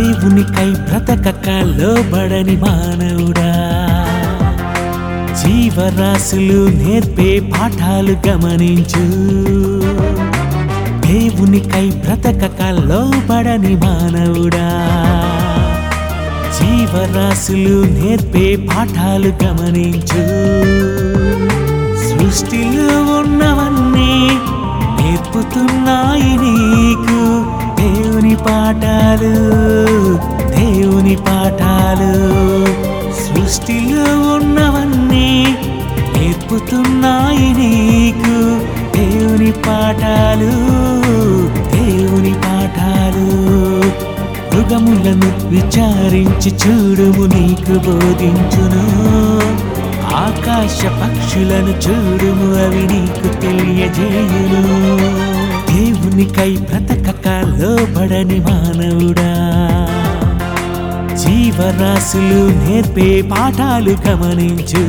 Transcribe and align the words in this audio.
దేవునికై 0.00 0.70
బ్రతకక 0.70 1.48
లోబడని 1.48 2.56
మానవుడా. 2.56 3.52
జీవరాశులు 5.42 6.68
నేర్పే 6.68 7.40
పాఠాలు 7.52 8.28
గమనించు. 8.28 9.04
దేవునికై 11.00 11.90
బ్రతకక 11.90 12.62
లోబడని 12.62 13.74
మానవుడా. 13.74 14.70
జీవరాశులు 16.58 17.84
నేర్పే 17.84 18.56
పాఠాలు 18.56 19.28
గమనించు. 19.28 20.22
సృష్టిలో 22.08 23.02
ఉన్నవన్నీ 23.02 24.30
నేర్పుతున్నాయి 25.02 26.32
నీకు 26.32 27.44
దేవుని 27.80 28.34
పాఠాలు. 28.34 29.69
పాఠాలు 31.90 32.66
సృష్టిలో 33.14 34.04
ఉన్నవన్నీ 34.34 35.56
నేర్పుతున్నాయి 36.16 37.48
నీకు. 37.50 38.36
దేవుని 38.96 39.52
పాఠాలు 39.52 40.52
దేవుని 41.70 42.34
పాఠాలు 42.34 43.26
మృగములను 44.52 45.30
విచారించి 45.48 46.50
చూడుము 46.52 47.26
నీకు 47.26 47.72
బోధించును. 47.72 48.86
ఆకాశ 50.14 50.84
పక్షులను 50.84 51.74
చూడుము 51.88 52.64
అవి 52.64 52.82
నీకు 52.94 53.40
తెలియజేయును. 53.40 54.64
దేవునికై 55.72 56.56
బ్రతకక 56.56 57.28
లోబడని 57.28 58.40
మానవుడా. 58.40 59.30
జీవరాశులు 61.50 62.40
నేర్పే 62.62 63.22
పాఠాలు 63.22 63.94
గమనించు. 64.08 64.82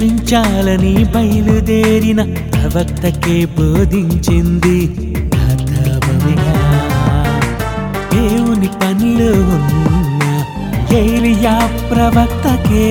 శపించాలని 0.00 0.92
బయలుదేరిన 1.04 2.20
ప్రవక్తకే 2.52 3.34
బోధించింది 3.56 4.76
దేవుని 8.12 8.68
పనిలో 8.78 9.28
ఉన్న 9.56 10.22
ఏలియా 11.00 11.54
ప్రవక్తకే 11.90 12.86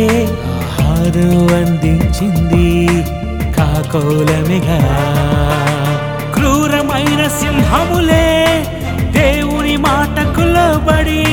ఆహారం 0.57 1.33
అందించింది 1.57 2.67
కాకోలమిగా. 3.57 4.79
క్రూరమైన 6.33 7.21
సింహములే 7.39 8.27
దేవుని 9.11 9.77
మాటకు 9.77 10.45
లోబడి 10.49 11.23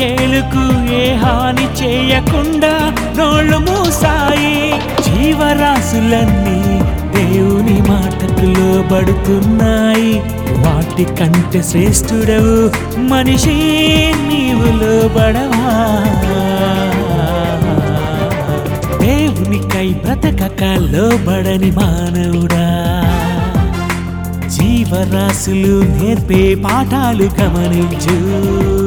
ఏలుకు 0.00 0.94
ఏ 0.94 1.14
హాని 1.14 1.84
చేయకుండా 1.84 2.94
నోళ్ళు 3.18 3.58
మూసాయి. 3.58 4.72
జీవరాశులన్నీ 5.02 6.62
దేవుని 7.16 7.90
మాటకు 7.90 8.44
లోబడుతున్నాయి 8.44 10.14
వాటి 10.58 11.04
కంటే 11.04 11.62
శ్రేష్ఠుడవు 11.62 12.70
మనిషి 12.98 13.56
నీవు 14.28 14.64
లోబడవా 14.64 15.72
దేవునికై 19.00 19.88
బ్రతకక 19.88 20.62
లోబడని 20.64 21.70
మానవుడా. 21.70 22.68
జీవరాశులు 24.48 25.82
నేర్పే 25.82 26.54
పాఠాలు 26.54 27.24
గమనించు. 27.40 28.81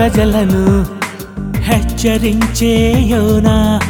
ప్రజలను 0.00 0.86
హెచ్చరించే 1.60 2.92
యోనా. 2.98 3.80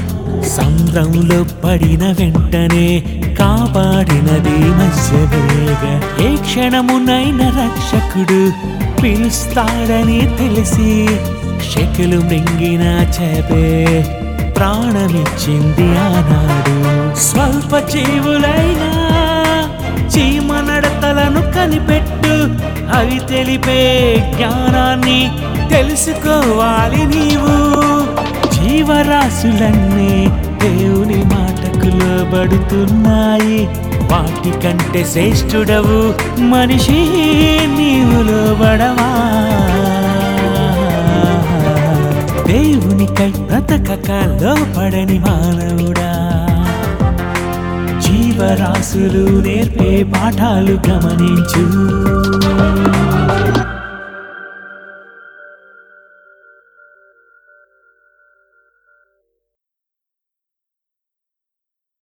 సంద్రంలో 0.49 1.45
పడిన 1.65 2.05
వెంటనే 2.05 3.03
కాపాడినది 3.39 4.59
మత్స్యవేగ. 4.59 6.01
ఏ 6.27 6.37
క్షణమునైన 6.37 7.43
రక్షకుడు 7.43 8.53
పిలుస్తాడని 9.03 10.21
తెలిసి 10.21 11.09
శకులు 11.73 12.17
మింగిన 12.17 12.83
చేపే 13.21 14.03
ప్రాణమిచ్చింది 14.57 15.89
ఆనాడు. 15.99 17.17
స్వల్ప 17.19 17.89
జీవులై 17.89 18.70
నడతలను 21.21 21.41
కనిపెట్టు. 21.53 22.35
అవి 22.97 23.19
తెలిపే 23.29 23.81
జ్ఞానాన్ని 24.35 25.21
తెలుసుకోవాలి 25.71 27.03
నీవు. 27.05 27.57
జీవరాశులన్నీ 28.55 30.13
దేవుని 30.63 31.21
మాటకు 31.35 31.87
లోబడుతున్నాయి 31.87 33.59
వాటి 34.13 34.51
కంటే 34.61 35.03
శ్రేష్ఠుడవు 35.13 36.01
మనిషి 36.43 37.01
నీవు 37.79 38.19
లోబడవా 38.23 39.11
దేవునికై 42.47 43.33
బ్రతకక 43.41 44.11
లోపడని 44.43 45.19
మానవుడా. 45.19 46.10
జీవరాశులు 48.41 49.23
నేర్పే 49.47 49.89
పాఠాలు 50.13 50.75
గమనించు. 50.87 51.65